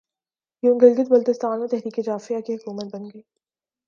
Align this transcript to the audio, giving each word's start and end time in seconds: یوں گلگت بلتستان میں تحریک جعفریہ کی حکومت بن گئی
یوں 0.63 0.75
گلگت 0.81 1.09
بلتستان 1.09 1.59
میں 1.59 1.67
تحریک 1.67 1.99
جعفریہ 2.05 2.39
کی 2.39 2.53
حکومت 2.55 2.93
بن 2.93 3.03
گئی 3.05 3.21